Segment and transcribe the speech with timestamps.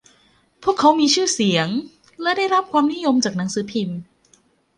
[0.63, 1.67] พวกเขามีชื่อเสียง
[2.21, 3.99] และได้รับความนิยมจากหนังสือพิมพ์